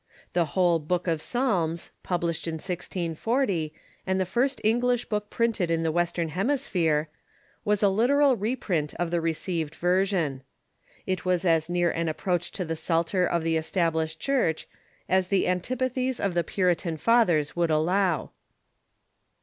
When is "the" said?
0.33-0.45, 4.19-4.25, 5.83-5.91, 9.11-9.21, 12.65-12.75, 13.43-13.57, 15.27-15.45, 16.33-16.43